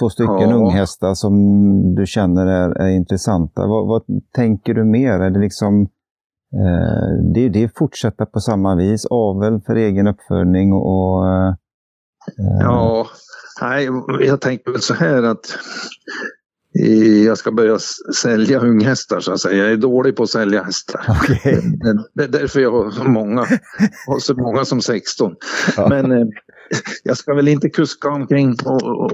[0.00, 0.54] Två stycken Ja.
[0.56, 1.34] unghästar som
[1.94, 3.66] du känner är, är intressanta.
[3.66, 4.02] Vad, vad
[4.34, 5.12] tänker du mer?
[5.12, 5.88] Är det liksom
[6.54, 11.54] eh, det, det är fortsätta på samma vis, avel för egen uppfödning och, eh,
[12.60, 13.06] Ja,
[13.60, 13.88] nej,
[14.20, 15.58] jag tänker väl så här att
[17.26, 17.78] jag ska börja
[18.22, 19.62] sälja unghästar så att säga.
[19.64, 21.00] Jag är dålig på att sälja hästar.
[21.08, 21.60] okej.
[21.82, 23.40] Det- Det är därför jag har så många,
[24.06, 25.34] har så många som 16.
[25.76, 25.88] Ja.
[25.88, 26.26] Men eh,
[27.04, 29.12] jag ska väl inte kuska omkring på, och,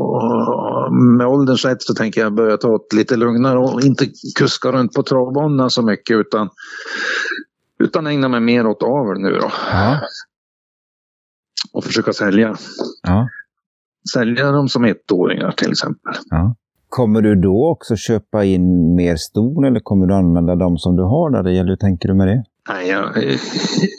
[0.91, 4.07] med ålderns rätt så tänker jag börja ta det lite lugnare och inte
[4.39, 6.49] kuska runt på travbanorna så mycket utan,
[7.85, 10.01] utan ägna mig mer åt avel nu då Ja,
[11.73, 12.57] och försöka sälja.
[13.03, 13.29] ja.
[14.13, 16.15] Sälja dem som ettåringar till exempel.
[16.31, 16.55] Ja.
[16.89, 21.03] Kommer du då också köpa in mer ston eller kommer du använda dem som du
[21.03, 21.51] har där?
[21.51, 22.45] Eller hur tänker du med det?
[22.69, 23.17] Nej, jag,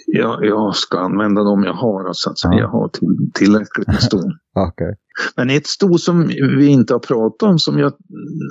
[0.08, 2.14] jag, jag ska använda dem jag har.
[2.14, 2.54] Så att säga.
[2.54, 2.60] Ja.
[2.60, 4.32] Jag har till, tillräckligt med ston.
[4.68, 4.96] Okej.
[5.38, 7.94] Men ett sto som vi inte har pratat om som jag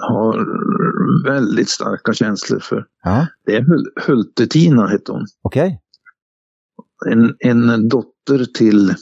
[0.01, 0.47] har
[1.29, 2.85] väldigt starka känslor för.
[3.03, 5.27] Ja, Det är Hul- Hultetina hette hon.
[5.43, 5.81] okej.
[7.11, 8.95] En, en dotter till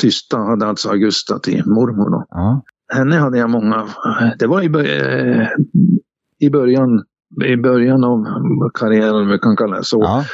[0.00, 2.10] Tysta hade alltså Augusta till mormor.
[2.10, 2.26] Då.
[2.30, 3.88] Ja, Henne hade jag många,
[4.38, 5.48] det var i, eh,
[6.38, 7.04] i början
[7.44, 8.24] i början av
[8.74, 10.00] karriären, om vi kan kalla det så.
[10.02, 10.24] ja.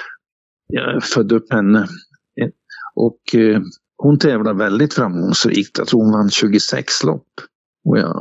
[0.67, 1.87] jag födde upp henne.
[2.95, 3.61] Och eh,
[3.97, 5.79] hon tävlar väldigt framgångsrikt.
[5.79, 7.29] Jag tror hon vann 26 lopp.
[7.85, 8.15] Och jag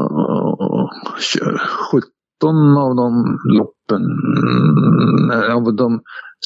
[1.20, 4.02] kör 17 av de loppen,
[5.52, 6.02] av de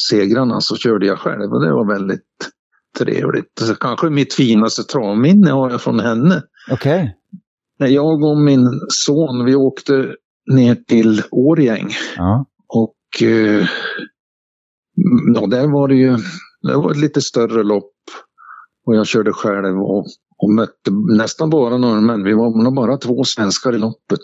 [0.09, 2.51] segrarna så körde jag själv och det var väldigt
[2.97, 3.59] trevligt.
[3.59, 6.43] Så kanske mitt finaste travminne har jag från henne.
[6.71, 7.15] Okej.
[7.79, 10.15] När jag och min son, vi åkte
[10.47, 13.67] ner till Årjäng Ja, och eh,
[15.35, 16.17] ja, där var det ju
[16.61, 17.93] det var ett lite större lopp.
[18.85, 20.05] Och jag körde själv och,
[20.37, 22.23] och mötte nästan bara norrmän.
[22.23, 24.19] Vi var nog bara två svenskar i loppet.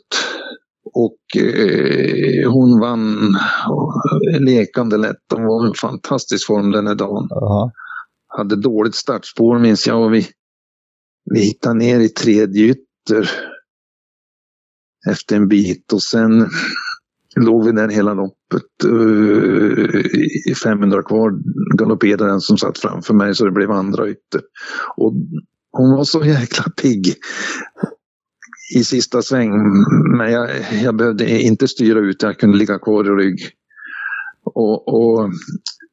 [0.94, 3.36] Och eh, hon vann
[3.70, 3.94] och,
[4.40, 5.18] lekande lätt.
[5.34, 7.28] Hon var i fantastisk form den här dagen.
[7.30, 7.72] ja.
[8.28, 10.28] Hade dåligt startspår minns jag och vi,
[11.34, 13.30] vi hittade ner i tredje ytter
[15.10, 16.50] efter en bit och sen
[17.36, 18.86] låg vi där hela loppet.
[18.86, 19.96] Uh,
[20.50, 21.32] I 500 kvar
[21.78, 24.42] galopperade den som satt framför mig så det blev andra ytter.
[24.98, 25.14] Och
[25.72, 27.16] hon var så jäkla pigg
[28.76, 29.52] i sista sväng.
[30.18, 30.50] Men jag,
[30.84, 33.40] jag behövde inte styra ut, jag kunde ligga kvar i rygg.
[34.46, 35.30] Och, och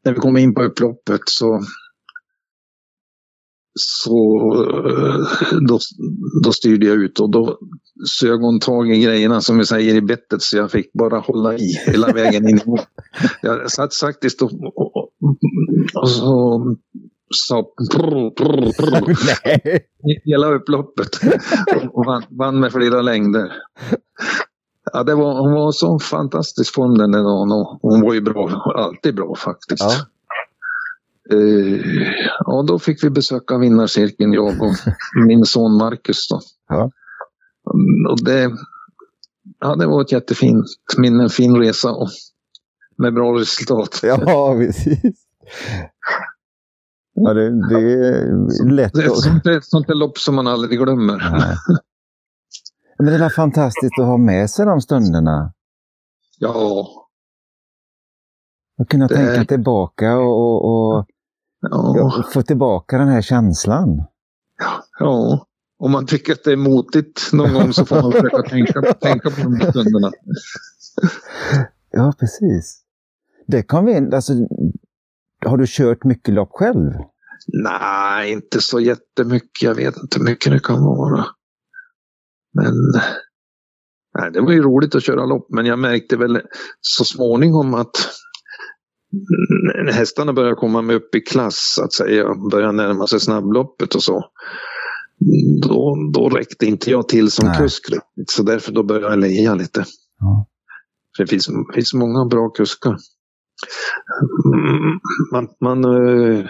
[0.05, 1.62] när vi kom in på upploppet så
[3.74, 5.78] så eh, då,
[6.44, 7.59] då styrde jag ut och då
[8.20, 11.54] sög hon tag i grejerna som vi säger i bettet så jag fick bara hålla
[11.54, 12.61] i hela vägen in.
[13.42, 14.96] Jag satt faktiskt och, och,
[15.94, 16.76] och, så
[17.35, 19.87] sa prr, prr, prr, Nej.
[20.24, 21.09] hela upploppet
[21.92, 23.52] och vann, vann med flera längder.
[24.92, 28.20] Ja, det var, hon var så fantastisk form den där dagen och hon var ju
[28.20, 29.83] bra, alltid bra faktiskt.
[29.83, 29.92] Ja.
[31.33, 31.81] Eh,
[32.47, 34.75] ja, då fick vi besöka vinnarcirkeln, jag och
[35.27, 36.29] min son Marcus.
[36.29, 36.40] Då.
[36.69, 36.81] Ja.
[37.75, 38.51] Mm, Och det,
[39.61, 40.64] ja, det var ett jättefint
[40.99, 42.09] minne, en fin resa och
[42.97, 44.01] med bra resultat.
[44.03, 45.27] Ja, precis.
[47.14, 49.03] Ja, det, det är lätt Det
[49.51, 51.16] är ett sånt där lopp som man aldrig glömmer.
[51.38, 51.57] Nej.
[52.99, 55.53] Men det är fantastiskt att ha med sig de stunderna.
[56.38, 56.87] Ja,
[58.83, 61.07] Att kunna Det- tänka tillbaka och, och, och
[61.61, 64.05] ja, få tillbaka den här känslan.
[64.99, 65.46] ja.
[65.79, 69.31] Om man tycker att det är motigt någon gång så får man försöka tänka, tänka
[69.31, 70.11] på de stunderna.
[71.90, 72.83] Ja, precis.
[73.46, 74.33] Det kom vi alltså,
[75.46, 76.92] har du kört mycket lopp själv?
[77.46, 79.62] Nej, inte så jättemycket.
[79.62, 81.27] Jag vet inte hur mycket det kan vara.
[82.53, 82.75] Men
[84.18, 86.40] nej, det var ju roligt att köra lopp, men jag märkte väl
[86.81, 87.96] så småningom att
[89.92, 94.03] hästarna började komma med upp i klass, så att säga, började närma sig snabbloppet och
[94.03, 94.25] så.
[95.62, 97.59] Då, då räckte inte jag till som Nej.
[97.59, 99.85] kusk riktigt, så därför då började jag leja lite.
[100.18, 100.46] Ja.
[101.16, 102.96] För det finns, finns många bra kuskar.
[104.55, 104.99] Mm,
[105.33, 106.44] Man, man, eh,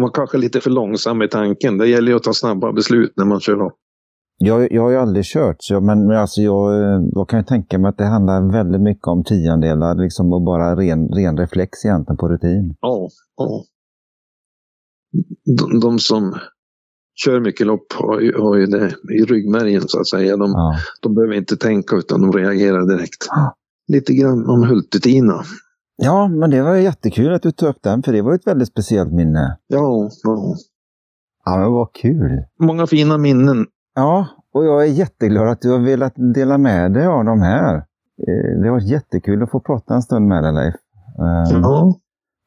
[0.00, 1.78] man kanske lite för långsam i tanken.
[1.78, 3.78] Det gäller ju att ta snabba beslut när man kör lopp.
[4.38, 7.38] Jag, jag har ju aldrig kört, så jag, men, men alltså jag, eh, jag kan
[7.38, 11.36] ju tänka mig att det handlar väldigt mycket om tiondelar liksom, och bara ren, ren
[11.38, 12.76] reflex egentligen på rutin.
[12.80, 13.64] Ja, ja.
[15.58, 16.34] De, de som
[17.24, 20.36] kör mycket lopp har ju, har ju det i ryggmärgen så att säga.
[20.36, 20.76] De, Ja.
[21.02, 23.26] de behöver inte tänka utan de reagerar direkt.
[23.28, 23.54] Ja.
[23.88, 25.42] Lite grann om Hultetina.
[25.96, 28.68] ja, men det var jättekul att du tog upp den, för det var ett väldigt
[28.68, 29.58] speciellt minne.
[29.66, 30.54] Ja, ja.
[31.44, 32.30] Ja, men vad kul!
[32.60, 33.66] Många fina minnen.
[33.94, 37.74] Ja, och jag är jätteglad att du har velat dela med dig av de här.
[37.76, 40.74] Eh, Det har varit jättekul att få prata en stund med dig, Leif.
[41.18, 41.98] Eh, Ja.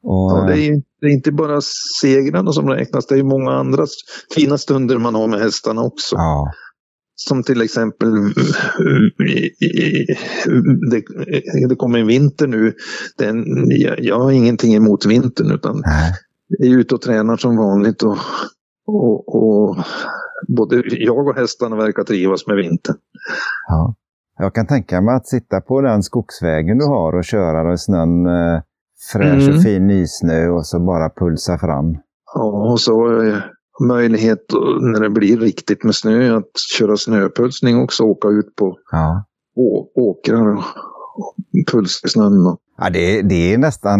[0.02, 1.60] Och, Ja, det, är, ju- det är inte bara
[2.02, 3.86] segrarna som räknas, det är många andra
[4.34, 6.16] fina stunder man har med hästarna också.
[6.16, 6.52] ja,
[7.14, 8.08] Som till exempel,
[9.28, 10.06] i-
[10.90, 11.02] det,
[11.68, 12.72] det kommer en vinter nu.
[13.18, 16.12] Den, jag, jag har ingenting emot vintern utan nej.
[16.70, 18.02] är ute och tränar som vanligt.
[18.02, 18.16] Och,
[18.86, 19.76] och, och
[20.56, 22.96] både jag och hästarna verkar trivas med vintern.
[23.68, 23.94] Ja.
[24.38, 28.26] Jag kan tänka mig att sitta på den skogsvägen du har och köra i snön
[28.26, 28.60] eh,
[29.12, 29.56] fräsch Mm.
[29.56, 31.96] och fin nysnö och så bara pulsa fram.
[32.34, 33.36] Ja, och så eh,
[33.88, 34.44] möjlighet
[34.80, 38.02] när det blir riktigt med snö att köra snöpulsning också.
[38.04, 39.24] Åka ut på Ja.
[39.56, 40.58] å, åkrar och,
[41.16, 41.34] och
[41.72, 42.46] pulsa i snön.
[42.46, 43.98] Och, Ja, det, det är nästan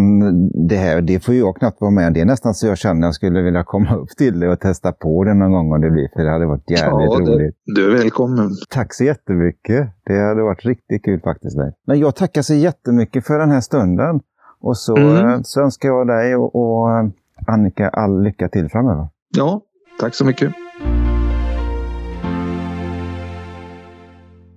[0.69, 3.05] det här, det får jag knappt vara med Det är nästan så jag känner att
[3.07, 5.91] jag skulle vilja komma upp till det och testa på det någon gång om det
[5.91, 7.57] blir, för det hade varit jävligt Ja, det- roligt.
[7.65, 8.51] du är välkommen.
[8.71, 9.89] Tack så jättemycket.
[10.07, 11.57] Det hade varit riktigt kul faktiskt.
[11.87, 14.21] Men jag tackar så jättemycket för den här stunden.
[14.61, 15.29] Och så, Mm.
[15.29, 17.07] eh, så önskar jag dig och, och eh,
[17.47, 19.09] Annika all lycka till framöver.
[19.37, 19.61] Ja,
[20.01, 20.53] tack så mycket.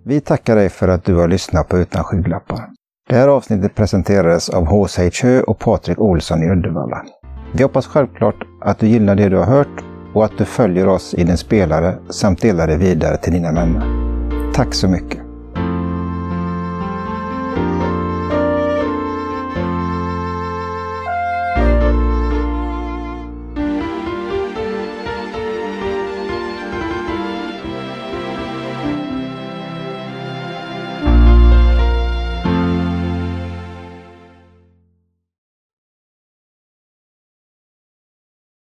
[0.06, 2.70] Vi tackar dig för att du har lyssnat på Utan skygglappar.
[3.10, 5.10] Det här avsnittet presenterades av H.C.
[5.24, 7.06] Hö och Patrik Olsson i Uddevalla.
[7.54, 11.14] Vi hoppas självklart att du gillar det du har hört och att du följer oss
[11.14, 13.84] i din spelare samt delar det vidare till dina vänner.
[14.54, 15.29] Tack så mycket!